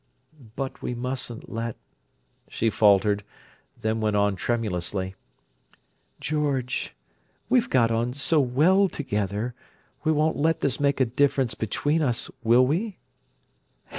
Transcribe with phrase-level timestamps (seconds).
[0.55, 1.75] "But we mustn't let—"
[2.49, 3.23] she faltered;
[3.79, 5.13] then went on tremulously,
[6.19, 6.95] "George,
[7.49, 9.53] we've got on so well together,
[10.03, 12.97] we won't let this make a difference between us, will we?"